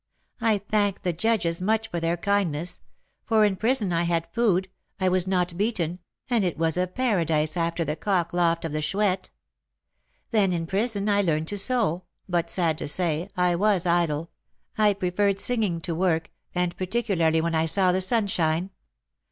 I 0.41 0.57
thank 0.57 1.03
the 1.03 1.13
judges 1.13 1.61
much 1.61 1.87
for 1.89 1.99
their 1.99 2.17
kindness; 2.17 2.81
for 3.23 3.45
in 3.45 3.55
prison 3.55 3.93
I 3.93 4.01
had 4.05 4.33
food, 4.33 4.67
I 4.99 5.07
was 5.07 5.27
not 5.27 5.55
beaten, 5.55 5.99
and 6.27 6.43
it 6.43 6.57
was 6.57 6.75
a 6.75 6.87
paradise 6.87 7.55
after 7.55 7.85
the 7.85 7.95
cock 7.95 8.33
loft 8.33 8.65
of 8.65 8.71
the 8.71 8.81
Chouette. 8.81 9.29
Then, 10.31 10.53
in 10.53 10.65
prison 10.65 11.07
I 11.07 11.21
learned 11.21 11.49
to 11.49 11.59
sew; 11.59 12.01
but, 12.27 12.49
sad 12.49 12.79
to 12.79 12.87
say, 12.87 13.29
I 13.37 13.53
was 13.53 13.85
idle: 13.85 14.31
I 14.75 14.95
preferred 14.95 15.39
singing 15.39 15.79
to 15.81 15.93
work, 15.93 16.31
and 16.55 16.75
particularly 16.77 17.39
when 17.39 17.53
I 17.53 17.67
saw 17.67 17.91
the 17.91 18.01
sun 18.01 18.25
shine. 18.25 18.71